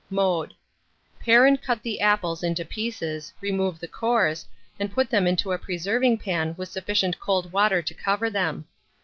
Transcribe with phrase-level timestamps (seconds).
[0.09, 0.55] Mode.
[1.19, 4.47] Pare and cut the apples into pieces, remove the cores,
[4.79, 8.65] and put them in a preserving pan with sufficient cold water to cover them.